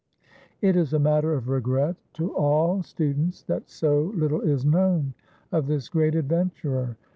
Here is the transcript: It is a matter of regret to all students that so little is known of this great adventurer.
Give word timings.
It 0.63 0.75
is 0.75 0.93
a 0.93 0.99
matter 0.99 1.35
of 1.35 1.47
regret 1.47 1.95
to 2.13 2.33
all 2.33 2.81
students 2.81 3.43
that 3.43 3.69
so 3.69 4.05
little 4.15 4.41
is 4.41 4.65
known 4.65 5.13
of 5.51 5.67
this 5.67 5.89
great 5.89 6.15
adventurer. 6.15 6.97